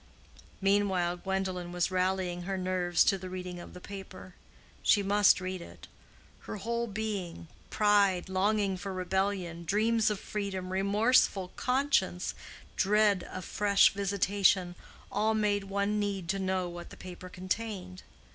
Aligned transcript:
Meanwhile 0.61 1.17
Gwendolen 1.17 1.71
was 1.71 1.91
rallying 1.91 2.41
her 2.41 2.57
nerves 2.57 3.03
to 3.03 3.19
the 3.19 3.29
reading 3.29 3.59
of 3.59 3.75
the 3.75 3.79
paper. 3.79 4.33
She 4.81 5.03
must 5.03 5.39
read 5.39 5.61
it. 5.61 5.87
Her 6.39 6.55
whole 6.55 6.87
being—pride, 6.87 8.27
longing 8.27 8.77
for 8.77 8.95
rebellion, 8.95 9.63
dreams 9.63 10.09
of 10.09 10.19
freedom, 10.19 10.73
remorseful 10.73 11.49
conscience, 11.49 12.33
dread 12.75 13.21
of 13.25 13.45
fresh 13.45 13.93
visitation—all 13.93 15.35
made 15.35 15.65
one 15.65 15.99
need 15.99 16.27
to 16.29 16.39
know 16.39 16.67
what 16.67 16.89
the 16.89 16.97
paper 16.97 17.29
contained. 17.29 18.01